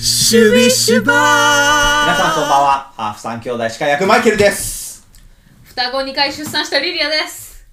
[0.00, 2.34] シュビシュバー皆さん。
[2.36, 2.48] こん。
[2.48, 2.62] ばん。
[2.62, 2.92] は。
[2.96, 5.04] ハーフ三兄弟司会役マイケルです。
[5.64, 7.66] 双子2回出産したリリアです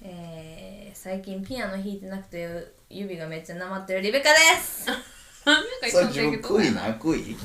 [0.00, 4.96] えー、最近ピアノ弾いてなくて指がめっちゃなまってるリベカですなん。
[4.96, 5.02] か
[5.90, 7.36] それ自分食いな食い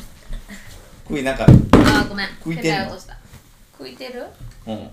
[1.07, 1.37] 食いなん。
[1.37, 1.45] か、
[2.11, 2.27] ごめん。
[2.43, 2.99] 食いてんの？
[3.77, 4.25] 食いてる？
[4.67, 4.89] うん。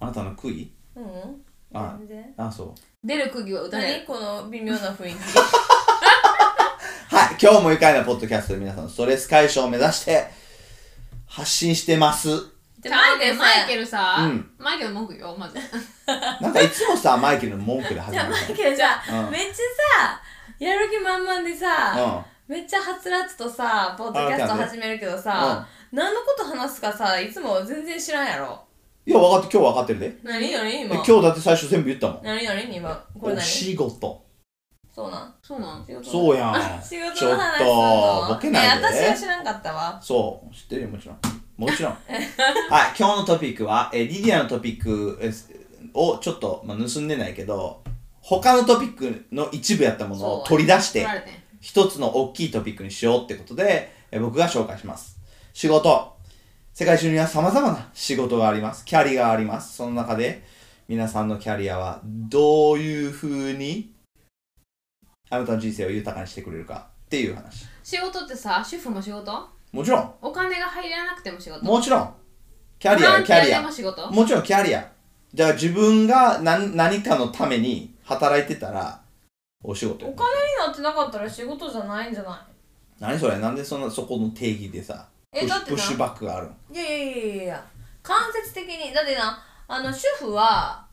[0.00, 0.68] あなたの食い？
[0.96, 1.04] うん。
[1.72, 2.34] あ全然。
[2.36, 2.74] あ、そう。
[3.06, 4.00] 出る釘は打たれ何？
[4.00, 5.18] るこの微妙な雰囲気。
[7.14, 10.28] はい、今日も愉快なポッドキャストで皆さんのストレス解消を目指して
[11.28, 12.28] 発信してます。
[12.80, 14.50] じゃあマイケルさマイケルさ、うん。
[14.58, 15.54] マイケル文句よまず。
[16.42, 19.30] なんかいつもさ、マイケルの文句で始まる じゃあマイケルさ、うん。
[19.30, 20.20] めっちゃさ
[20.58, 28.60] やる気満々でさ、めっちゃはつらつとさポッドキャスト始めるけどさ、何のこと話すかさいつも全然知らんやろ
[29.06, 30.06] いや、分かって、今日分かってるで。
[30.06, 32.22] え何何今今日だって最初全部言ったもん。
[32.22, 34.24] 何何今これお何仕事。
[34.94, 35.86] そうなんそうなん？
[35.86, 36.82] 仕事そうやん。
[36.82, 37.74] 仕事ちょっの話すんと
[38.28, 38.86] の、ボケないで。
[38.86, 41.18] え私は知らんかったわそう、知ってるよ、もちろん。
[41.56, 41.92] もちろん。
[42.68, 45.34] はい、今日のトピックは、えーリディアのトピックえー
[45.94, 47.82] をちょっと、まあ、盗んでないけど、
[48.20, 55.17] 他のトピックの一部やったものを取り出して取ら、れてん一つの大きいトピックにしようってことで、えー僕が紹介します。
[55.52, 56.16] 仕事。
[56.72, 58.84] 世界中には様々な仕事があります。
[58.84, 59.76] キャリアがあります。
[59.76, 60.44] その中で、
[60.86, 63.92] 皆さんのキャリアはどういう風に、
[65.30, 67.66] あなたの人生を豊かにしてくれるかっていう話。
[67.82, 69.48] 仕事ってさ主婦も仕事？
[69.72, 71.64] もちろん、お金が入らなくても仕事？
[71.64, 72.14] もちろん。
[72.78, 73.60] キャリアキャリア。
[73.60, 74.10] も仕事？
[74.10, 74.88] もちろんキャリア。
[75.34, 79.02] じゃあ自分が何何かのために働いてたら、
[79.62, 82.52] お仕事よお金になってなかったら仕事じゃないんじゃない？
[83.00, 83.38] 何それ？
[83.38, 87.64] なんでそのそこの定義でさ、えだってプッシュバックがあるんいやいやいやいや
[88.02, 90.86] 間接的にだってなあの主婦は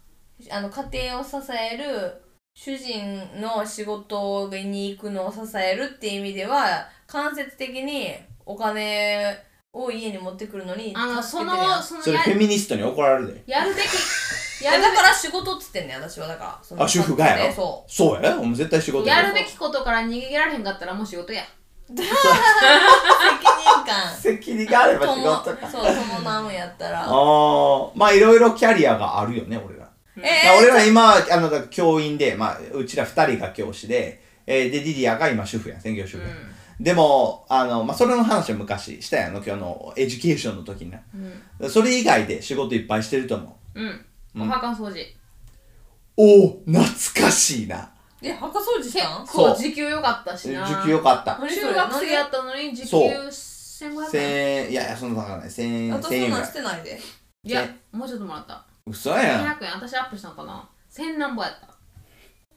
[0.52, 2.22] あの家庭を支える
[2.54, 8.14] 主人の仕事に行くのを支えるっていう意味では間接的に
[8.46, 9.38] お金
[9.74, 11.78] を家に持ってくるのにあのそ助けてるやん。
[11.78, 13.44] のそのやそれフェミニストに怒られるで。
[13.46, 13.86] やるべき。
[14.62, 16.28] いややるだから仕事っつってんねん私は。
[16.28, 17.54] だからそのあ主婦がやろ？
[17.54, 18.38] そそうや。
[18.40, 21.44] お前絶対仕事やるべきことから逃げられへんかったらもう仕事や。
[21.44, 21.46] う
[21.88, 25.70] 責任感責任があれば仕事か。
[25.70, 25.86] そう
[26.24, 29.90] 伴うんやったらあーまあいろいろキャリアがあるよね、俺ら。
[30.18, 36.56] えだから俺ら今、あの、教員で、まあ、うちら二人が教師で、えーで、リリアが今主婦やん、専業主婦やん。
[36.80, 41.00] でも、あの、まあ、それの話は昔したやんの、今日の education の時にな。
[41.70, 43.82] それ以外で仕事いっぱいしてると思う。
[43.82, 44.06] うん
[44.38, 45.00] お墓掃除
[46.18, 46.84] おお懐
[47.26, 47.90] かしいな。
[48.28, 49.24] え墓掃除したん？
[49.24, 50.66] 結構時給良かったしな。
[50.66, 51.36] 時給よかった。
[51.36, 53.12] 中学生やったのに時給そう
[53.90, 55.50] 1500千円円、いやいや、そんな高ない。
[55.52, 56.54] 千円、私そんなんし。
[56.54, 57.00] てないで。
[57.44, 58.66] いやもうちょっともらった。
[58.88, 59.46] 嘘やん。
[59.46, 60.68] 200円私アップしたのかな。
[60.92, 61.68] 1000何ぼやった。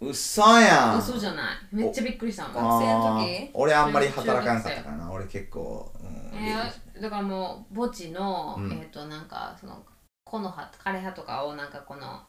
[0.01, 0.99] 嘘やん。
[0.99, 1.57] 嘘じゃない。
[1.73, 2.55] めっちゃびっくりしたもん。
[2.55, 3.51] 学生のあ時ー。
[3.53, 5.11] 俺あんまり働かなかったからな。
[5.12, 8.73] 俺結構、うんえー、だからもう墓地の、うん。
[8.73, 9.83] えっ、となんかその
[10.25, 12.21] 木の葉枯れ葉とかをなんかこの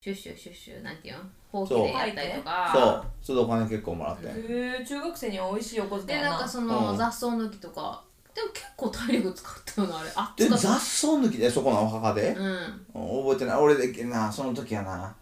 [0.00, 1.20] シュッシュッシュッシュなんていうの？
[1.50, 2.70] ほうきでやったりとか。
[2.72, 4.28] そう、それでお金結構もらって。
[4.28, 6.96] へえ中学生には美味しいお小遣いでやなんかその、うん。
[6.96, 8.02] 雑草抜きとか。
[8.32, 10.10] でも結構体力使ったよなあれ？
[10.14, 12.86] あで、使った雑草抜きでそこのお墓で、うん。
[12.92, 13.58] 覚えてない？
[13.58, 15.16] 俺でな、その時はな、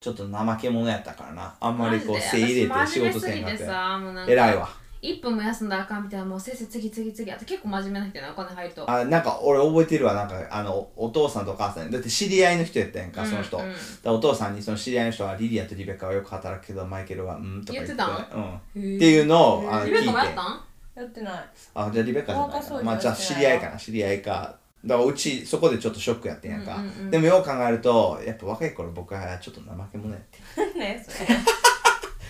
[0.00, 1.56] ちょっと怠け者やったからな。
[1.58, 2.30] あんまりこう、マジで？
[2.30, 3.64] 精入れて私仕事真面目すぎてせんかって。
[3.64, 4.68] さもうなんか偉いわ。
[5.00, 7.30] 1分も休んだらあかんみたいなもう先生次次次。
[7.30, 8.90] あと結構真面目な人やなお金入ると。
[8.90, 10.14] あなんか俺覚えてるわ。
[10.14, 11.86] なんかあのお父さんとお母さん。
[11.86, 13.64] にだって知り合いの人やったやんか、その人、うん。
[13.64, 17.94] うんだお父さんにその知り合いの人はリリアとリベカはよく働くけどマイケルはうんとか言って。
[17.94, 20.60] 言ってうん、へってーいうのをあの聞いてリベカもやったん？
[20.96, 21.32] やってない。
[21.74, 23.76] あじゃあリベカじゃないかまあじゃあ知り合いかな。
[23.76, 24.56] 知り合いか。
[24.84, 27.10] だからうちそこでちょっとショックやってんやんか、うんうんうん。
[27.10, 30.38] でもよう考えるとやっぱ若い頃僕はちょっと怠け者やって。
[30.78, 31.36] ねそれ。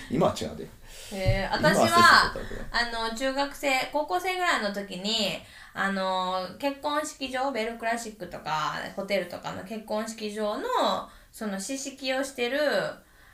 [0.10, 0.66] 今は違うで
[1.12, 2.34] え私は
[2.70, 5.38] あの中学生高校生ぐらいの時に
[5.74, 10.64] あの結婚式場ベルクラシックとかホテルとかの結婚式場の
[11.32, 12.58] その試式をしてる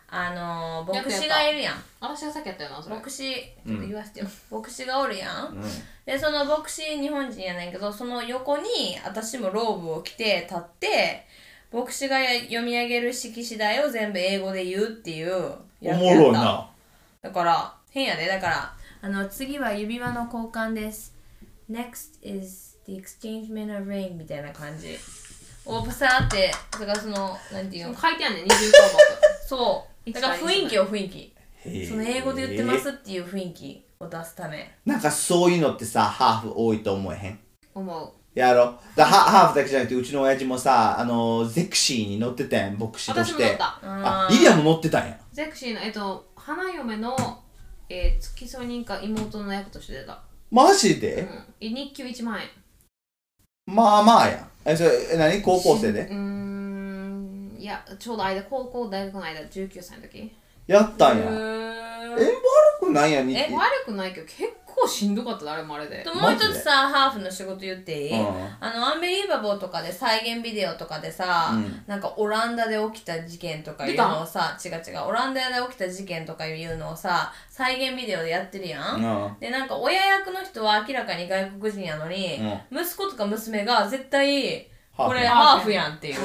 [0.08, 1.74] あの牧師がいるやん。
[2.00, 2.96] 私がさっきやったよなそれ。
[2.96, 3.34] 牧師
[3.66, 5.56] ちょっと言わせてよ、牧師がおるやん、
[6.04, 8.64] でその牧師日本人やねんけどその横に
[9.04, 11.26] 私もローブを着て立って
[11.72, 16.32] 牧師が読み上げる式次第を全部英語で言うっていうおもろいやつやった。
[16.32, 16.70] な
[17.24, 18.28] だから変やで。
[18.28, 21.14] だからあの次は指輪の交換です。
[21.70, 24.98] Next is the exchangement of ring みたいな感じ。
[25.64, 27.98] をパサーってだからそのなんていうの？
[27.98, 28.52] 書いてあんねん20項
[29.48, 30.12] そう。
[30.12, 31.34] だから雰囲気を雰囲気。
[31.88, 34.70] その英語で言ってますっていう雰囲気を出すため。
[34.84, 37.38] なんかそういうのってさハーフ多いと思えへん？
[37.74, 38.12] 目思う。
[38.38, 38.64] やろ？
[38.64, 38.76] う。
[38.94, 43.44] だハハーフだけじゃなくて、うちの親父もさ、あの、ゼクシーに乗ってたやん、牧師として。
[43.44, 43.78] 私も乗った。
[44.26, 45.16] あ、リリアも乗ってたんや。
[45.32, 47.16] ゼクシーのえっと花嫁の、
[47.88, 50.20] えー、付き添い人か妹の役として出た、
[50.50, 52.48] マジうで、ん、日給1万円。
[53.64, 54.50] まあまあやん。
[54.66, 55.40] え、それ、え何？
[55.40, 56.02] 高校生で？
[56.02, 57.56] うーん。
[57.58, 60.30] いやちょうど間高校大学の間19歳の時。
[60.66, 61.24] やったんや。
[62.04, 62.34] へえ、ー悪
[62.80, 66.02] くないやん、日え悪くないけど結構しんどかったであれもあれで。
[66.02, 68.26] ともう一つさハーフの仕事言っていい、うん。
[68.60, 71.82] あのアンビリーバボーとかで再現ビデオとかでさ、うん。
[71.86, 79.36] なんかオランダで起きた事件とかいうのをさ違う違うオランダで起きた事件とかいうのをさ再現ビデオでやってるやん、うん。
[79.40, 82.40] でなんか親役の人は明らかに外国人やのに、
[82.70, 86.24] 息子とか娘が絶対これハーフやんっていう。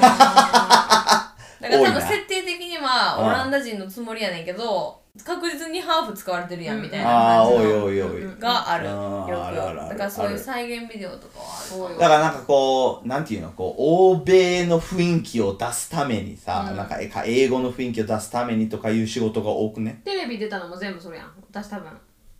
[1.60, 8.38] だから多分設定的にはうんオランダ人のつもりやねんけど確実にハーフ使われてるやんみたいなああ、おいおいおい。
[8.38, 8.88] がある。
[8.88, 9.76] ああるあるある。
[9.90, 16.76] だからそういう再現ビデオとかはあるだからなんかこう、なんていうの、こう、欧米の雰囲気を出すためにさ、うん。
[16.76, 20.00] なんかえか英語の雰囲気を出すためにとかいう仕事が多くね。
[20.04, 21.32] テレビ出たのも全部それやん。
[21.50, 21.90] 私多分。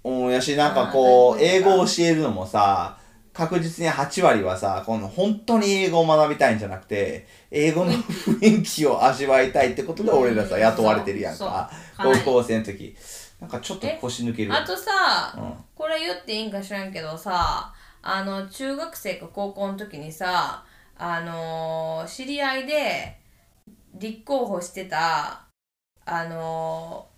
[0.04, 2.96] うん、やし、なんかこう、あー英語を教えるのもさ、
[3.32, 10.60] 確実に8割はさ、この本当に英語を学びたいんじゃなくて、英語の雰囲気を味わいたいってことで俺らさ、うん。
[10.60, 11.70] 雇われてるやんか。
[11.96, 12.96] 高校生の時。
[13.40, 14.52] なんかちょっと腰抜ける。
[14.54, 15.54] あとさ、うん。
[15.80, 17.72] これ言っていいんか知らんけどさ
[18.02, 20.62] あの中学生か高校の時にさ
[20.98, 23.16] あのー知り合いで
[23.94, 25.46] 立候補してた
[26.04, 27.09] あのー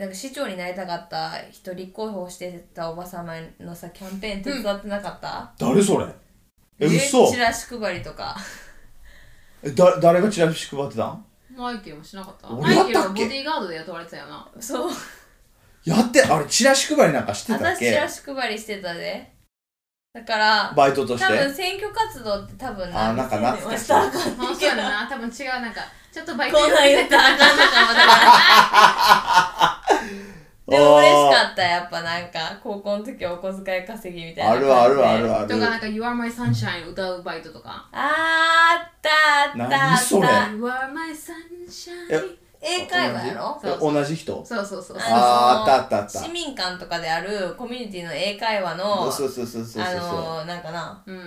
[0.00, 6.06] なんか市長になりたかった人立候補してたおばさまのさキャンペーン手伝ってなかった、誰それ？
[6.78, 7.30] え、嘘。
[7.30, 8.34] チラシ配りとか。
[9.62, 11.22] えだ誰がチラシ配ってたん？
[11.54, 12.48] マイケルもしなかった？
[12.50, 12.94] 俺やったっけ？
[12.94, 14.48] マイケルはボディーガードで雇われてたよな。
[14.58, 14.90] そう。
[15.84, 19.30] やって、あれ、チラシ配りなんかしてたっ私チけラシ配りしてたで。
[20.14, 21.26] だからバイトとして？
[21.26, 23.96] 多分選挙活動って多分あなんか懐かしいした。
[23.96, 24.18] らあそ
[24.58, 29.76] うやな多分違うなんかちょっとバイトこんなん言ったらあかんのかもだから
[30.70, 37.88] でも嬉しかったやっぱなんか高校の時はお小遣い稼ぎみたいなあるあるあるああるとかなんか You are my sunshine 歌うバイトとか。
[37.92, 40.26] あーあったあったあ何それ？
[40.28, 40.50] った。
[40.52, 43.58] You are my sunshine え英会話やろ？
[43.62, 44.44] そうえ同じ人？
[44.44, 46.18] そうそうそうのあーあったあったあった。
[46.24, 50.00] 市民館とかであるコミュニティの英会話のそうそうそうそうそうあそう。
[50.40, 51.02] のなんかな？
[51.06, 51.24] うんうん。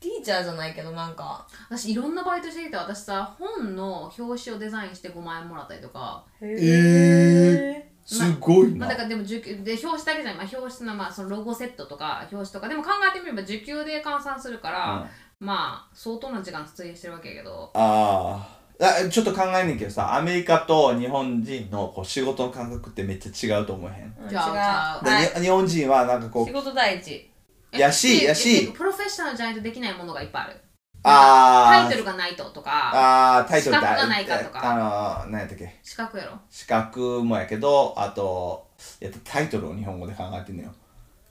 [0.00, 1.46] ティーチャーじゃないけどなんか。
[1.68, 6.24] 私いろんなバイトしてきた私さ本の表紙をデザインして5万円もらったりとか。
[6.40, 8.80] へえー、すごいな。
[8.80, 12.68] まあ、だからでも受給で表紙だけじゃない、まあ、表紙のまあそのロゴセットとか表紙とか。
[12.68, 15.10] でも考えてみれば受給で換算するから、
[15.40, 17.70] まあ相当な時間費やしてるわけやけど。
[17.74, 18.64] あー。
[19.06, 24.24] あちょっと考えんねんけどさアメリカと日本人のこう仕事の感覚ってめっちゃ違うと思えへん？
[24.24, 27.30] うんじゃあじゃあではいに日本人はなんかこう仕事第一。
[27.70, 28.66] えやしでやし。
[28.66, 30.56] でプロフェッショナルじゃないとできないものがいっぱいある
[31.04, 31.82] あー。
[31.82, 32.90] タイトルがないととか
[33.38, 34.60] あータイトルって資格がないかとか。
[34.70, 35.78] あの何やったっけ？
[35.82, 36.32] 資格やろ。
[36.50, 38.66] 資格もやけどあと
[39.00, 40.74] えっとタイトルを日本語で考えてんのよ。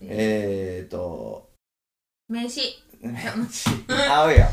[0.02, 0.92] えー。
[0.92, 1.50] と。
[2.30, 2.62] 名刺。
[4.10, 4.46] 合うよ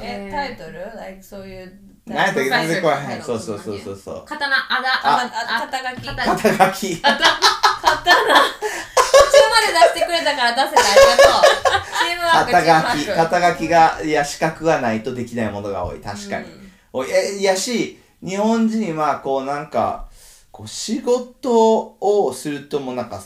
[0.00, 0.30] ええー。
[0.30, 1.72] タイトル？Like そういう
[2.06, 2.50] 何やったっけ？
[2.50, 3.06] 全然来へん。
[3.06, 3.96] タイトルそうそうそうそう。
[3.96, 6.06] そう刀あだあああ肩書き。
[6.08, 7.00] 肩肩書き。
[7.02, 7.14] 刀。
[7.14, 13.06] 途中まで出してくれたから出せたありがとうチームワーク肩書き。
[13.06, 16.00] 肩書きがいや資格がないとできないものが多い。
[16.00, 16.46] 確かに、
[16.92, 20.08] おいえいやし日本人はこうなんか
[20.50, 23.22] こう仕事をするともうなんか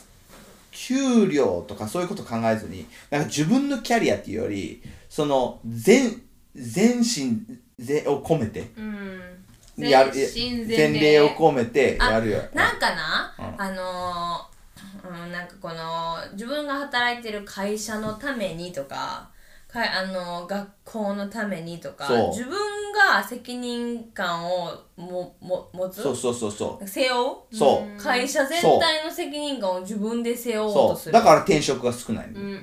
[0.70, 6.20] 給料とかそういうこと考えずになんか自分のキャリアっていうよりその全
[6.54, 7.42] 全身
[7.78, 8.70] ぜを込めて。
[8.76, 9.20] うん。
[9.76, 11.20] やる全身全霊。
[11.20, 12.38] を込めてやるよ。
[12.54, 13.61] なんかな、うん。
[13.61, 14.53] あのー
[15.03, 19.29] うん、なんかこの自分が働いてる会社のためにとか
[19.69, 22.29] かあの学校のためにとかそう。
[22.29, 22.53] 自分
[22.93, 26.87] が責任感をもも持つそうそうそうそう。
[26.87, 27.57] 背負う？
[27.57, 28.00] そう。
[28.00, 31.12] 会社全体の責任感を自分で背負おうとする。
[31.14, 31.21] そう。
[31.21, 32.55] だから転職が少ないうんうんうん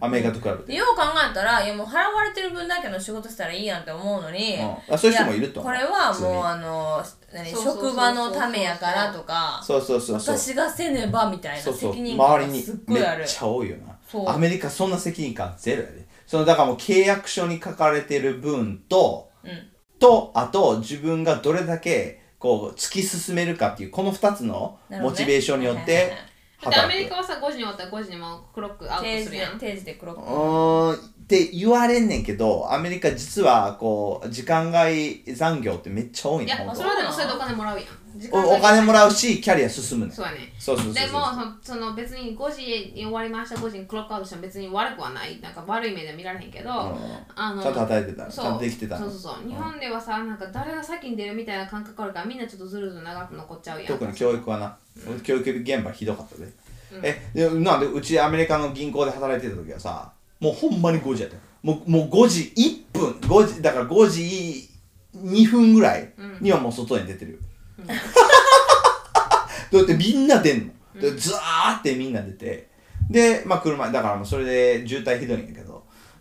[0.00, 4.94] アメリカと比べて、でよう考えたらいやもう払われてる分だけの仕事したらいいやんって思うのに、うん。
[4.94, 5.74] あそういう人もいると思う。
[5.74, 10.36] やこれはもうあの何職場のためやからとかそうそうそうそう。
[10.36, 11.92] 私がせねばみたいなそうそう。
[11.92, 13.26] 責任感周りにがすっごめっいある。
[13.26, 14.32] ちゃ多いよな。
[14.32, 16.06] アメリカそんな責任感ゼロやで。
[16.26, 19.50] そのだからもう契約書に書かれてる分と、うん。
[19.98, 26.12] とあと自分がどれだけこう突き進めるかっていうこの2つのモチベーションによって
[26.62, 29.58] だってアメリカはさ5時に終わったら5時にもうクロックアウト定時するやん。
[29.58, 30.98] で定時でクロッうんっ
[31.28, 37.86] て言われんねんけどアメリカ実はこう時間外残業ってめっちゃ多いいやねほんとそれはでもそれでお金もらうやん
[38.32, 40.52] おお金もらうしキャリア進むねそうやね。
[40.58, 45.40] そうそうそうでもそのその別に5時に終わりました5時にクロックアウトしても別に悪くはない。
[45.40, 48.30] なんか悪い目では見られへんけど、あのちゃんと働いてた。
[48.30, 48.44] そう。
[48.44, 49.48] ちゃんとできてたそうそうそう。
[49.48, 53.86] 日本ではさなんか誰が先に出るみたいな感覚あるからみんなちょっとずるずる長く残っちゃうやん。
[53.86, 54.76] 特に教育はな、
[55.22, 56.48] 教育現場ひどかったで、
[57.02, 60.10] えでなんでうちアメリカの銀行で働いてた時はさ
[60.40, 61.42] もうほんまに5時やったよ。
[61.62, 63.10] もうもう5時1分。
[63.12, 64.68] 5時だから5時
[65.16, 67.38] 2分ぐらいにはもう外に出てるよ、
[69.72, 71.00] だってみんな出んの。
[71.00, 72.68] でザーってみんな出て。
[73.10, 75.67] でまあ車だからもうそれで渋滞ひどいんやけど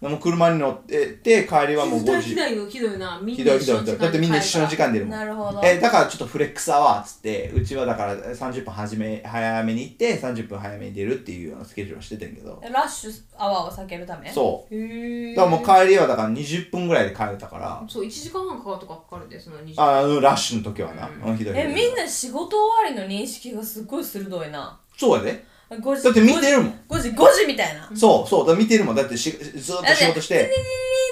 [0.02, 2.30] でも車に乗ってて帰りはもう5時。
[2.30, 2.98] ひどいよひどい。
[2.98, 5.18] なだってみんな一緒の時間で出るもん。
[5.18, 5.62] なるほど。
[5.64, 12.62] えだからちょっとフレックスアワーっつってうちはだから30分はじめ早めに行って30分早めに出るっていうようなスケジュールをしててんけど。
[12.72, 14.32] ラッシュアワーを避けるため？
[14.32, 14.76] そう。
[14.76, 17.84] へえだからもう帰りはだから20分ぐらいで帰れたから。
[17.88, 21.58] そう1時間半かかるとかかかるでその20あのラッシュの時はな、うん、ひどい。
[21.58, 24.80] えみんな仕事終わりの認識がすっごい鋭いな。
[24.96, 26.80] そうやで5時だって見てるもん。
[26.90, 27.90] 5時5時みたいな。
[27.96, 28.96] そうそうだ見てるもん。
[28.96, 30.36] だってしずーっと仕事して。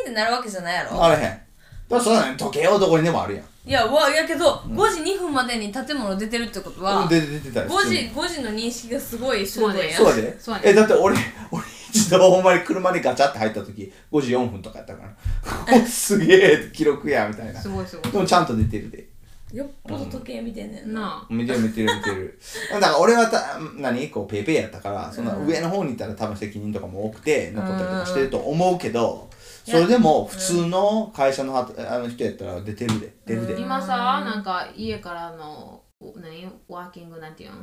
[0.04, 1.04] ピーってなるわけじゃないやろ。
[1.04, 1.22] あれへん。
[1.22, 1.42] だか
[1.90, 3.46] らそうだね時計はどこにでもあるやん。
[3.68, 9.92] いやわやけど、5時2分までに建物出てるってことは、うん出て出てたよ5時5時の認識がすごい鋭いや。
[9.92, 10.40] んそうやで。
[10.40, 10.70] そうやね。
[10.70, 11.16] えだって俺
[11.52, 15.82] 俺一度ほんまに車にガチャって入った時5時4分とかやったから。
[15.88, 17.60] すげえ記録やみたいな。
[17.60, 18.12] すごいすごい。
[18.12, 19.08] でもちゃんと出てるで
[19.56, 22.40] よっぽど時計見てんねんな、見てる見てる見てる。
[22.74, 24.10] だから俺はた何？
[24.10, 29.30] こうペイペイやったからその上の方に行ったら多分責任とかも多くて残ったりとかしてると思うけど
[29.64, 33.62] それでも普通の会社のはあの人やったら出てるで出るで。
[33.62, 33.96] 今さ
[34.26, 36.52] なんか家からのお何？
[36.68, 37.62] ワーキングなんていうの？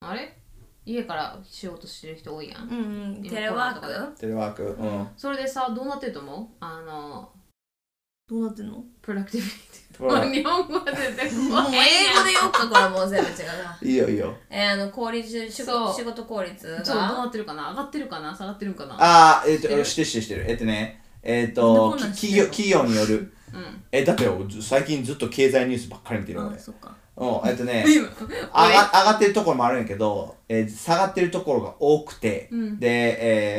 [0.00, 0.36] あれ？
[0.84, 3.22] 家から仕事してる人多いやん、うんうん。
[3.22, 4.20] テレワーク？
[4.20, 4.64] テレワーク？
[4.64, 5.08] うん。
[5.16, 6.46] それでさどうなってると思う？
[6.58, 7.30] あの
[8.28, 8.78] どうなってんの？
[8.78, 13.78] もプロダクティビほら日本語は全然う英語でよっかこれもう全部違うな。
[13.80, 14.34] いいよいいよ。
[14.50, 16.84] えー、あの効率仕事仕事効率が？
[16.84, 17.70] そうどうなってるかな？
[17.70, 18.34] 上がってるかな？
[18.34, 18.94] 下がってるんかな？
[18.94, 19.76] ああえっ、してる。
[19.78, 20.44] としてるしてるしてる。
[20.48, 23.32] えっとねえっ、どんなと企業企業による。
[23.52, 23.82] うん。
[23.92, 26.94] えだってよ最近ずっと経済ニュースばっかり見てるあ俺そっか。
[27.16, 32.78] うんえっとね今上が上がってるところもあるんやけど、えー下がってるところが多くて、うん。
[32.80, 32.88] で、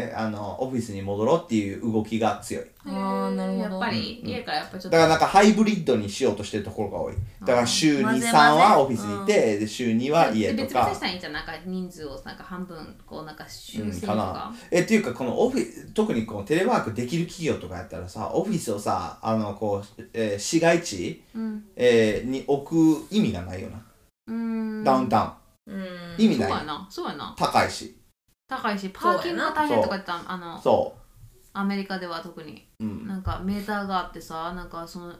[0.09, 2.63] えーあのオフィスに戻ろうっていう動きが強い。
[2.87, 3.63] あーなるほど。
[3.63, 4.97] やっぱり家からやっぱちょっと。
[4.97, 7.13] だからなんかハイブリッドにしようとしてるところが多い。
[7.41, 10.63] だから週23混ぜ混ぜはオフィスにいて、で週2は家とか。
[10.63, 11.33] 別々にしたらいいんじゃん。
[11.33, 14.13] なんか人数をなんか半分こうなんか修うん正とか。
[14.13, 21.63] かな、えっていうかこのオフィ特にこのテレワークできる企業とかやったらさオフィスをさあのこう、えー市街地、うん。
[21.75, 22.63] えーに置
[23.07, 23.77] く意味がないよな、
[24.27, 24.35] うー
[24.81, 24.83] ん。
[24.83, 25.31] ダウンタウン
[25.67, 26.15] うん。
[26.17, 26.49] 意味ない。
[26.49, 26.87] そうやな。
[26.89, 27.35] そうやな。
[27.37, 27.97] 高いし。
[28.47, 30.95] 高いしパーキングが大変とか言ったらあのそ
[31.53, 32.67] アメリカでは特に。
[32.79, 35.13] う、うん、なんかメーターがあってさなんかその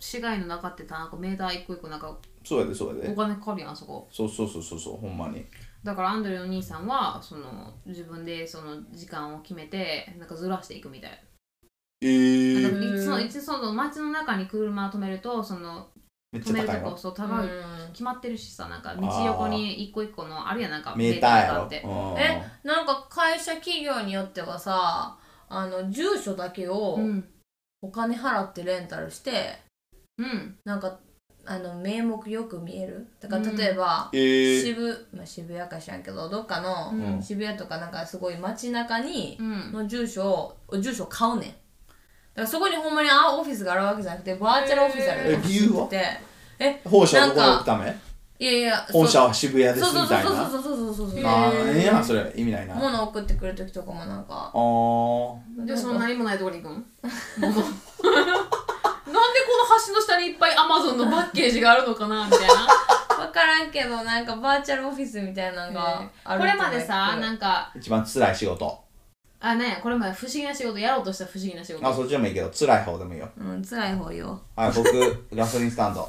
[0.00, 3.12] 市街の中ってさなんかメーター一個一個なんかそうやでそうやで。
[3.12, 4.08] お金かかるやんそこ。
[4.10, 5.46] そうそうそうそうそうほんまに。
[5.84, 11.10] だからアンドレのお兄さんはその自分でその時間を決めてなんかずらしていくみたい
[12.00, 15.88] えなんかー、いつもいつその街の中に車を止めるとその
[16.34, 16.92] めっち止めるとこゃ高い。
[16.92, 17.48] わそう高い
[17.92, 21.82] 決まってるしさなんか道横に一個一個のあるやんなんかメーターやろがあって。
[21.82, 21.90] うん。
[22.18, 25.16] えなんか会社企業によってはさ
[25.48, 27.24] あの住所だけをうん。
[27.82, 29.58] お金払ってレンタルして、
[30.16, 30.56] うん。
[30.64, 30.98] なんか
[31.44, 33.06] あの名目よく見える？
[33.20, 33.56] だからうん。
[33.56, 37.22] 例えば、えー、渋まあ、渋谷か知らんけどどっかのうん。
[37.22, 39.72] 渋谷とかなんかすごい街中にうん。
[39.72, 41.50] の住所を住所を買うねん。
[41.50, 41.54] だ
[42.34, 45.84] からそこにほんまにあオフィスがあるわけじゃなくてバーチャルオフィスあるえ理由は？
[45.86, 46.02] って
[46.58, 47.96] え本社をどこになんか置くため？
[48.36, 56.84] いやいや本社は渋谷ですそうそうみたいなそうそうそうそうそうそうそうなんやそれ意味ないなあ物送ってくる時とかもなんかーでその何もないところに行くん
[57.38, 57.80] 物なんでこの
[59.86, 62.66] 橋の下にいっぱいアマゾンのパッケージがあるのかなみたいな
[63.24, 68.78] 分からんけどなんかバーチャルオフィスみたいなのがあるこれまでさなんかか一番辛い仕事
[69.46, 71.86] あねこれまで不思議な仕事やろうとした不思議な仕事。
[71.86, 73.28] あそっちでもいいけど辛い方でもいいよ。
[73.36, 74.40] うん辛い方よ。
[74.56, 76.08] はい僕 ガソリンスタンド。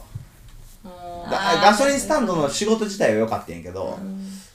[0.85, 3.99] あーガソリンスタンドの仕事自体は良かったんやけど、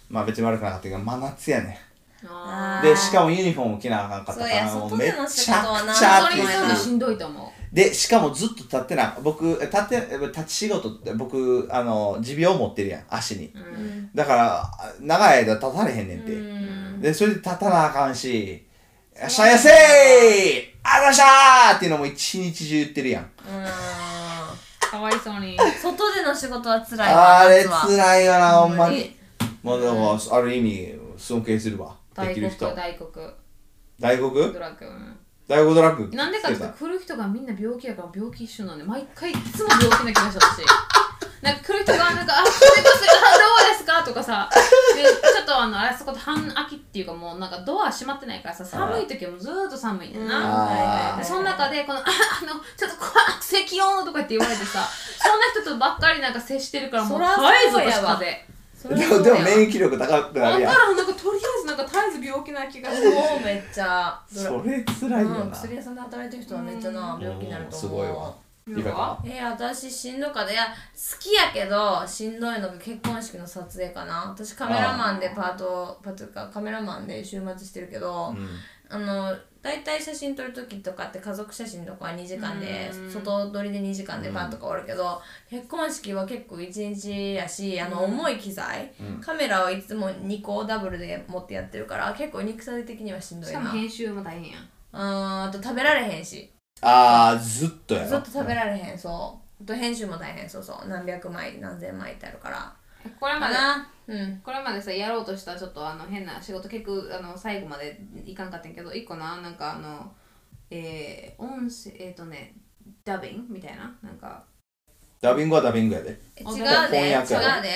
[0.09, 1.79] まあ別に悪くなかったけど真夏やね
[2.27, 2.89] あー。
[2.89, 13.47] でしかもユニフォーム着なあかんかったかそうやらも外での仕事はなーめちゃくちゃガソリンスタンドしんどいと思でしかもずっと立ってな僕立って立ち仕事って僕あの持病持ってるやん足に。
[13.55, 14.11] う、うん。
[14.15, 14.71] だから
[15.01, 17.01] 長い間立たれへんねんて、うん。
[17.01, 18.70] でそれで立たなあかんし「よ
[19.27, 23.31] っしゃいやせーあらしゃー!」っていうのも一日中言ってるやん
[24.91, 29.17] かわいそうに外での仕事は辛いわあれ夏は辛いよなほんまにに
[29.62, 31.71] もうだある意味尊敬す。
[31.71, 33.11] るわで大黒きる人大黒
[34.00, 40.67] 大黒ドラッグうん大黒ドラッグなんでかっていうと来る人がみんな病気やから病気一緒なんで毎回いつも病気な気がしたし
[41.43, 44.49] なんか来る人がなんか「あすいませんあどうですか?」とかさ。
[44.95, 51.19] でちょっとあのあそこで半空きっていうかもうなんかドア閉まってないからさ寒い時はもうずーっと寒いねんな。
[51.23, 53.07] その中でこの「ああのちょっとこ
[53.41, 54.87] う咳を」とかって言われてさ
[55.23, 58.47] そんな人とばっかりなんか接してるからもうそらそうはいぞやわ私風
[58.81, 60.73] それでもでも免疫力高くなだかるやん。
[60.75, 63.11] らなんかとりあえずなんか絶えず病気な気がする。
[63.11, 64.19] もうめっちゃ。
[64.33, 67.81] それ辛いようん、な薬屋さんで働いてる人はめっちゃな病気になると思う。
[67.81, 68.33] すごいわ
[69.25, 70.52] えー、私しんどかった。
[70.52, 74.31] いや好きやけどしんどいのが結婚式の撮影かな。
[74.31, 78.35] 私カメラマンでパートパートかカメラマンで週末してるけど、
[78.88, 93.61] あの大体写真撮る時とかって家族写真とかは2時間で外撮りで2時間でパンとか終わるけど、結婚式は結構1日やしあの重い機材、カメラはいつも2個ダブルで持ってやってるから結構肉体的にはしんどいな。
[93.61, 94.62] しかも編集も大変やん。
[94.93, 96.50] うんあと食べられへんし
[96.83, 98.09] ああずっとやろ？
[98.09, 99.63] ずっと食べられへんそう。
[99.63, 100.89] あと編集も大変そうそう。
[100.89, 102.75] 何百枚何千枚ってあるから。
[103.19, 103.93] これまでかな？
[104.09, 104.41] うん。
[104.43, 110.11] これまでさやろうとしたちょっとあの変な仕事結局あの最後までいかんかったんやけど一個ななんかあの
[110.71, 112.55] えー、音声えっ、ー、とね
[113.05, 113.95] ダビングみたいな？
[114.03, 114.45] なんか。
[115.21, 116.09] ダビングはダビングやで。
[116.09, 117.61] 違うで違翻訳やろ。
[117.61, 117.71] うで。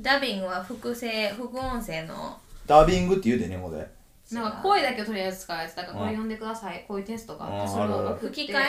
[0.00, 2.38] ダビングは複製副音声の。
[2.66, 3.97] ダビングって言うでねもで
[4.32, 6.84] なんか声だけをとりあえず使うやつだからこれ読んでください。
[6.86, 7.68] こういうテストがあってうん。
[7.68, 8.62] それを吹き替え？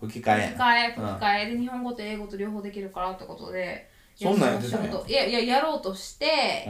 [0.00, 0.46] 吹き替え。
[0.48, 1.50] 吹き替え吹き替え。
[1.50, 4.80] で日本語と英語と両方できるからってことでそんなんやって仕た。
[4.80, 6.66] んや事いやいややろうとして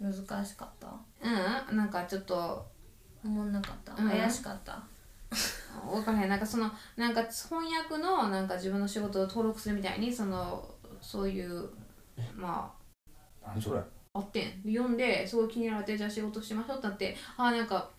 [0.00, 0.12] うん。
[0.12, 0.88] 難しかった。
[1.22, 1.76] うん。
[1.76, 2.66] なんかちょっと
[3.24, 3.94] おもんなかった。
[4.02, 4.10] うん。
[4.10, 4.82] 怪しかった。
[5.92, 6.28] わからへん。
[6.28, 10.68] なんかそのなんか翻訳のなんか自分の仕事を登録するみたいにその
[11.00, 11.68] そういう
[12.34, 12.72] ま
[13.44, 13.80] 何それ？
[14.14, 14.62] ああってん。
[14.72, 17.90] 読んですごい気になってじゃあ仕事しましょうってなってあなんか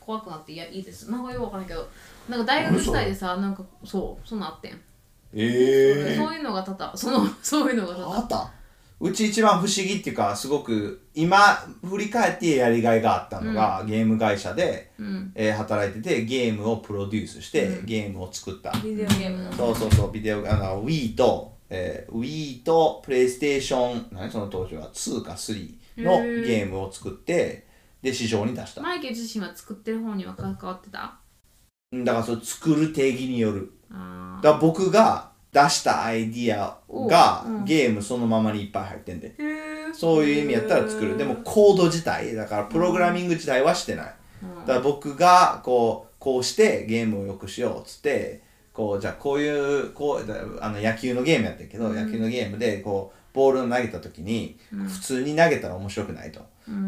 [0.00, 1.10] 怖くなっていやいいです。
[1.10, 1.88] なんかよくわからんけど
[2.28, 4.72] なんか大学時代でさなんかそうそんなんあってん、
[5.34, 8.16] ええそういうのが多々そのそういうのが多々。
[8.16, 8.50] あった？
[9.02, 11.38] うち一番不思議っていうかすごく今
[11.82, 15.32] 振り返ってやりがいがあったのが、ゲーム会社で、うん。
[15.34, 19.52] えー働いててゲームをプロデュースして、ゲームを作った、ビデオゲームの。
[19.54, 27.66] そうそうそうビデオあの Wii と、えー、Wii と PlayStation 何その当時は2か3のゲームを作って
[28.02, 28.82] で市場に出した。
[28.82, 31.18] マイケル自身は作ってる方には関わってた？
[31.92, 33.72] うんだからそれ作る定義による。
[33.90, 36.78] だから僕が出したアイディア
[37.08, 37.64] が、おうん。
[37.64, 39.34] ゲームそのままにいっぱい入ってんで。
[39.92, 41.18] そういう意味やったら作る。
[41.18, 44.60] でもコード自体だからプログラミング自体はしてない、うん。
[44.60, 56.40] だから僕がこうこうしてゲームを良くしようっつってこうじゃあこういうこうだあの野球のゲームやってるけど、野球のゲームでこうボールを投げた時に、普通に投げたら面白くないと、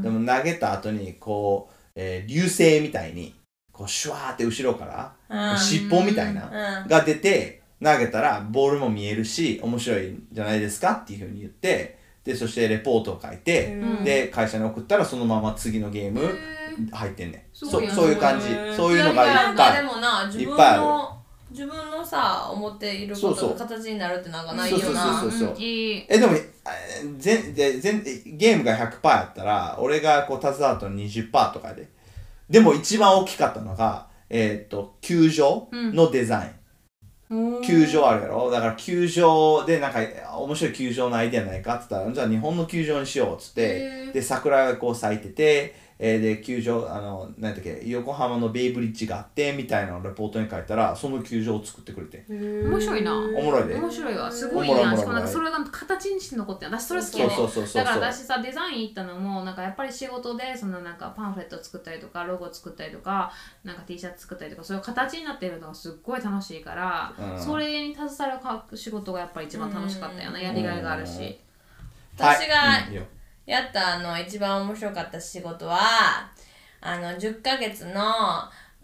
[0.03, 3.35] でも投げた後にこう、えー流星みたいに
[3.73, 5.59] こうシュワーって後ろから、うん。
[5.59, 6.89] 尻尾みたいな、うん。
[6.89, 14.05] が出て投げたらボールも見えるし面白いんじゃないですかっていうふうに言ってでそしてレポートを書いて、うん。
[14.05, 16.21] で会社に送ったらそのまま次のゲーム
[16.93, 17.43] 入ってんねん。
[17.53, 18.47] そすごいやんそういう感じ。
[18.77, 20.81] そういうのがいっぱいもな自分いっぱいある。
[20.83, 21.22] の
[21.53, 23.59] 自分のさ思っていることそうそう。
[23.59, 25.53] が形になるってなんかないよそうなそうそうう。
[25.55, 25.57] ん。
[25.63, 26.07] いい。
[26.09, 26.49] えでもえ
[27.19, 28.03] 全で全
[28.37, 31.89] ゲームが100%やったら俺がこう携わったの20%とかで。
[32.51, 36.43] でも一番大きかったのがえーっと球場のデザ
[37.31, 38.51] イン、球場あるやろ？
[38.51, 40.01] だから球場でなんか
[40.39, 52.25] 面白い球場のアイデアないかって言ったらじゃあ日本の球場にしようっつってで桜がこう咲いてて、えーで球場あの何だっけ横浜のベイブリッジがあってみたいなレポートに書いたらその球場を作ってくれて。
[52.29, 53.17] 面白いな。
[53.17, 53.77] おもろいで。
[53.77, 54.31] 面白いわ。
[54.31, 54.93] すごいな。
[54.93, 63.33] んかそれが形にして残ってる私それ好きやねそうそうそうそうだから私さデザイン行ったのもなんかやっぱり仕事でそのなんかパンフレット作ったりとかロゴ作ったりとか
[63.65, 67.41] なんか T シャツ作ったりとかそういう形になってるのがすっごい楽しいから、うん。
[67.41, 68.11] それに携
[68.45, 71.39] わる仕事がやっぱり一番楽しかったよなやりがいがあるし、
[72.17, 72.93] 私がはいうん。
[72.93, 73.03] いいよ
[73.47, 75.79] やったあの一番面白かった仕事は
[76.81, 78.01] あの10ヶ月の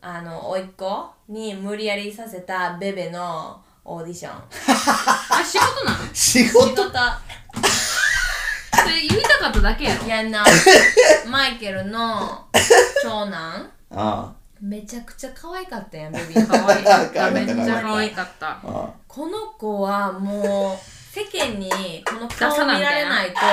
[0.00, 4.32] あの甥っ子に無理やりさせたベベのオーディション。
[4.36, 6.14] あ仕事なの？
[6.14, 6.68] 仕仕事。
[6.84, 10.04] 事 それ言いたかっただけやろ？
[10.04, 10.44] いやな
[11.26, 12.46] マイケルの
[13.02, 13.70] 長男。
[13.90, 17.78] あめちゃくちゃ可愛かったやんベビー可愛かっためっち可愛かった。
[17.78, 18.48] ゃ可愛かった。
[18.48, 18.88] ああ。
[19.06, 23.46] この子はもう世間にこの顔を見られないとも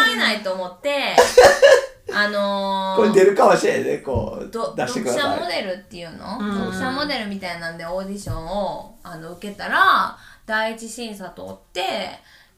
[0.00, 1.14] ったいないと思って
[2.14, 6.52] あのー、これ出るかもしれんねこうど出してくだ読者モさいデルっていうの、うん。
[6.52, 11.82] 読者モデルみたいなんでオーディションをあの受けたら第一審査通って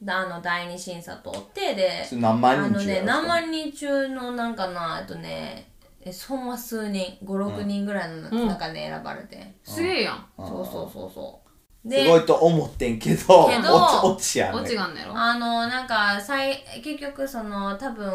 [0.07, 5.69] あの第二審査通ってで何万人あのね何万人中のなんかなえっとね
[6.01, 10.25] えそんは数人56人ぐらいの中で選ばれて、すげえやん。
[10.37, 11.44] うんそうそうそうそう。
[11.44, 11.44] で
[11.87, 15.13] すごいと思ってんけどけど落ち落ちやねオチがあんのやろ？
[15.15, 18.11] あのなんかさい結局その多分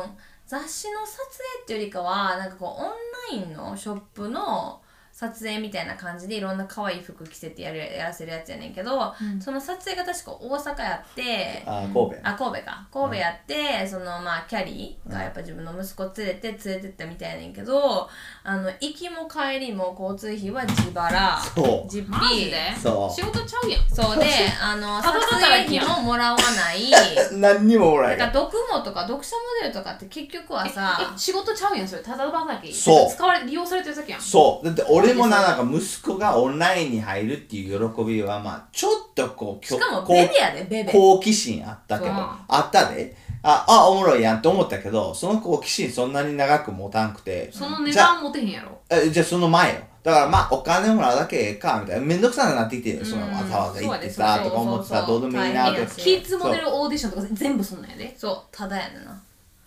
[0.47, 4.81] 雑誌の撮影っていうよりかはなんかこうオンラインのショップの
[5.21, 12.15] 撮影みたいな感じでいろんな可愛い服着せてやるやらせるやつやねんけど、その撮影が確か大阪やってあ神戸。
[12.23, 12.89] あ神戸か。
[12.91, 18.09] 神戸やって、そのまあキャリーがやっぱ自分の息子連れて連れてったみたいやねんけど
[18.45, 21.39] あの行きも帰りも交通費は自腹。
[21.43, 21.91] そう。
[21.91, 22.57] 実マジ費で？
[22.83, 23.15] そう。
[23.15, 23.89] 仕事ちゃうやん。
[23.91, 24.25] そうで
[24.63, 26.91] あの撮影費ももらわない。
[27.39, 32.03] 何にももらえないだから読モとか読者モデルとかって結局はさえ仕事ちゃうやんそれ。
[32.03, 33.11] ただ働きそう。
[33.11, 34.21] 使われ利用されてるだけやん。
[34.23, 34.67] そう。
[34.67, 43.17] だって俺もななんか息子がオンラインに入るっていう喜びはまあちょっとこうしかもベベやでベベ好奇心あったけどあったで。
[43.43, 48.79] ああおもろいやんって思ったけどその好奇心そんなに長く持たんくてその値段持てへんやろ。
[48.91, 49.81] えじゃあその前よ。
[50.03, 52.07] だからまあお金もらうだけええかみたいな。
[52.07, 58.15] めんどくさくなってきてそのわざわざ行ってさとか思ってさどうでもいいなとかキッズモデルオーディションとか全部そんなんやで。
[58.17, 59.23] そうただやねんな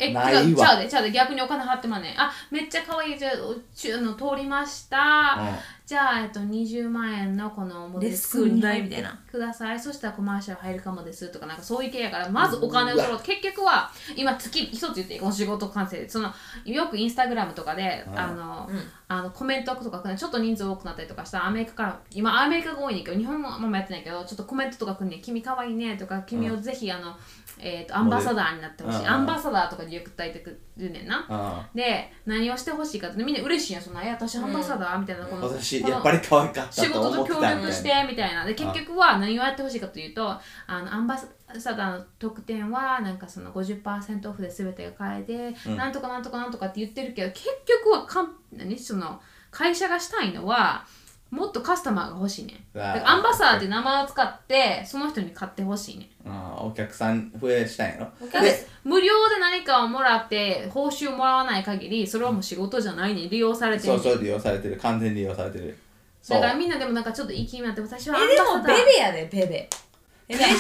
[0.10, 0.42] えないわ。
[0.42, 2.20] 違うちゃうでちゃうで逆にお金払ってまんねん。
[2.20, 3.20] あめっちゃ可愛い。
[3.20, 3.32] じゃ
[3.76, 5.40] ちあの通りました、
[5.86, 9.04] じゃあ、えっと、20万円のこのモデルスクールに入って。
[9.30, 9.80] ください。
[9.80, 11.30] そしたらコマーシャル入るかもです。
[11.30, 13.20] とかなんかそういう系やからまずお金を取ろう。
[13.22, 16.32] 結局は今月一つ言っていいこの仕事完成でその
[16.66, 18.70] よくインスタグラムとかで、あの
[19.08, 21.40] あのコメントとかちょっと人数多くなったりとかした。
[21.40, 25.22] らアメリカから今アメリカが多いねんけど日本もあんまやってないけどちょっとコメントとか来るねん。
[25.22, 27.16] 君可愛いねとか君をぜひあの、
[27.60, 31.78] えー、とアンバサダーになってほしい、うんアンバサダーとかでよく伝えてくるねんな、うん。
[31.78, 38.46] で何をしてほしいかってみんな嬉しいやんそんな「え私アンバサダー?」みたいなこのこの私やっぱり可愛かった仕事と協力してみたいな。
[38.46, 40.42] で結局は何をやってほしいかというとあ
[40.82, 47.46] のアンバサダーの特典はなんかその50%オフで全てが買えて、なんとかなんとかなんとかって言ってるけど結
[47.84, 48.78] 局はかん何？
[48.78, 50.86] その会社がしたいのは
[51.34, 56.30] もっとカスタマーが欲しいねアンバサダーって名前を使ってその人に買ってほしいねん。
[56.30, 58.30] うんお客さん増やしたんやろ？
[58.32, 63.30] だって無料で何かをもらって報酬をもらわない限りそれはもう仕事じゃないねん。
[63.30, 63.94] 利用されてる。
[63.94, 64.78] ねんそうそう利用されてる。
[64.78, 65.76] 完全に利用されてる。
[66.30, 68.62] だからみんなでもなんかちょっと意気になって私はアンえでバサダー。
[68.62, 69.70] もベベやでベベ。
[70.30, 70.54] えめっちゃ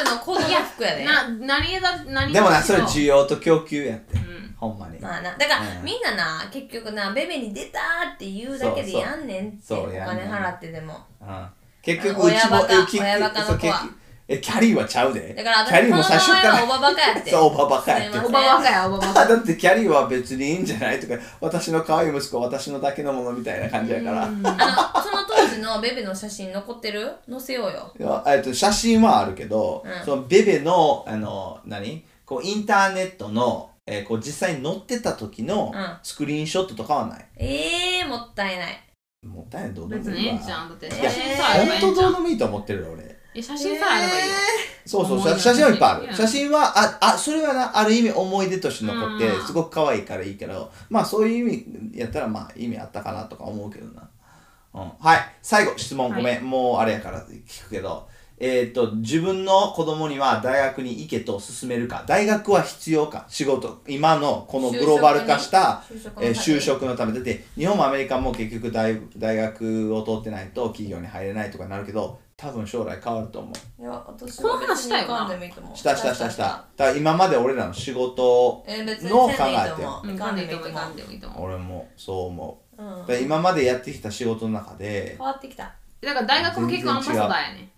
[0.00, 1.04] 大手の子供服やで。
[1.06, 4.29] な何だ何でもなそれ需要と供給やって、ん
[4.60, 5.84] ほんまに、まあなだから、うん。
[5.84, 10.94] みんなな結局なベベに出たーって言うだけでやんねんっておそうそうそう金払ってでも。
[11.22, 11.46] うん、
[11.82, 15.34] 結局うちも親バカえき親バカの子はそう結局えキャリーはちゃうで。
[15.34, 17.30] だからキャリーも最初かはおばバカやって。
[17.30, 18.18] そうおばバカやって。
[18.18, 18.30] すいません。
[18.30, 19.26] おばばかやおばばあか。
[19.26, 21.14] だってキャリーは別にいいんじゃないとか。
[21.40, 24.36] 私の可愛い息子私のだけのものみたいな感じやから、あの
[25.02, 27.10] その当時のベベの写真残ってる？
[27.28, 27.92] 載せようよ。
[27.98, 30.04] いやえっと写真はあるけど、うん。
[30.04, 32.04] そのベベのあの何？
[32.24, 35.96] こうインターネットの、えーこう実際に載ってた時のうん。
[36.02, 38.82] スクリーンショットとかはない、えー、もったいない。
[39.26, 39.74] もったいない。
[39.74, 40.32] どうで別もいいわ。
[40.34, 40.88] にええんじゃんだって。
[40.88, 41.94] 写いや真さあればええ本当ん。
[41.94, 43.16] じゃんどうでもいいと思ってるよ俺。
[43.34, 44.34] え写真さあればいいよ。
[44.86, 46.06] そうそう思い出写写真はいっぱいある。
[46.06, 49.46] うん写真はああそれはなある意味思い出として残ってうん。
[49.46, 51.56] すごく可愛いからいいけどまあそういう意
[51.92, 54.08] 味やったらまあ意味あったかなとか思うけどな、
[54.74, 55.18] うん、はい。
[55.42, 58.08] 最後質問ごめん、もうあれやから聞くけど
[58.40, 67.12] えっ、と自分の子供には大学に行けと勧めるか大学は必要か仕事今のこのグローバル化した就職にえー就職のため。
[67.12, 73.82] だって日本もアメリカも結局大大学を通ってないと企業に入れないとかなるけど多分将来変わると思う。
[73.82, 75.76] いや私この話したよな。
[75.76, 76.42] したしたしたした。
[76.42, 80.70] だから今まで俺らの仕事の考えて思ううん行かんでもいいと思う。
[80.70, 81.44] いかんでもいいと思う。
[81.44, 82.82] 俺もそう思う。
[82.82, 83.00] うん。
[83.00, 85.70] だから今までやってきた仕事の中で変わってきた。
[86.00, 87.68] だから大学も結構アンバサダーやね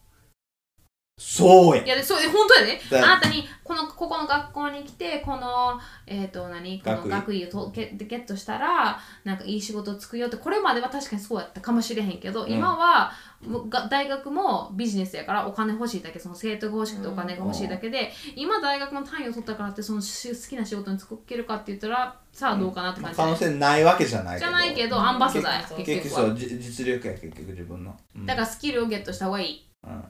[1.19, 1.85] そうや。
[1.85, 2.81] いやでそう本当やで。
[2.91, 6.83] だあなたにこのここの学校に来てこのえっ、と何？
[6.83, 12.51] この学位学位をとゲゲットしたらなんかいい仕事をつくよってこれまでは確かにそうやったかもしれへんけど、ん。
[12.51, 24.51] 今はもうが大学もビジネスやからお金欲しいだけその生徒が欲しくてお金が欲しいだけで、今大学の単位を取ったからってそのし好きな仕事に就けるかって言ったらさあどうかなって感じ、可能性ないわけじゃないけど。
[24.51, 26.29] じゃないけどアンバサダーや結結結局は。
[26.31, 28.27] 局そうじ実力や結局自分の、うん。
[28.27, 29.69] だからスキルをゲットした方がいい。
[29.85, 30.05] うん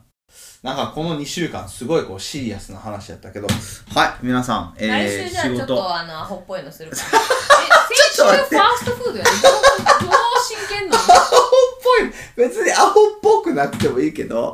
[0.62, 3.48] なんかこの2週間すごいこうシリアスな話やったけど。
[3.94, 5.76] はい皆さん、え来週じゃあちょっ仕事。
[5.76, 6.90] とあのアホっぽいのする。
[6.90, 7.52] か らえ
[7.88, 11.40] 先週ちょっと待ってファーストフードやでどうどう真剣なのアホっ
[11.82, 14.52] ぽい別にアホっぽくなくてもいいけど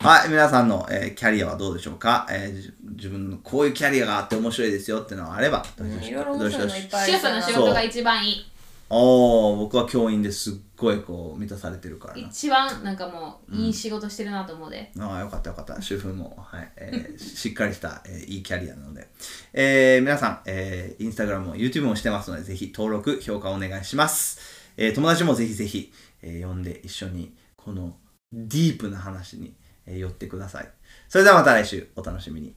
[0.00, 8.46] はい皆さんの、えーキャリアはどうでしょうか、えーじ自分のこういうキャリアがあって面白いですよっていうのがあればどしどしいろいろ面白いのいっぱいあ主婦りそうなの仕事が一番いい
[8.92, 12.20] おー僕は教員ですっごいこう満たされてるからな。
[12.20, 15.80] 一番なんかもういい仕事してるなと思うで、ああよかったよかった。
[15.80, 16.72] 主婦も、はい。
[16.76, 19.08] えーしっかりした、えーいいキャリアなので、
[19.52, 24.40] えー皆さん、えー、インスタグラムも YouTube もしてますのでぜひ登録評価お願いします、
[24.76, 27.96] えー友達もぜひぜひ、えー呼んで一緒にこの
[28.32, 29.54] ディープな話に、
[29.86, 30.68] えー寄ってください。
[31.08, 32.54] それではまた来週お楽しみに。